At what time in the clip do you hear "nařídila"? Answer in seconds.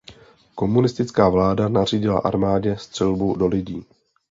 1.69-2.19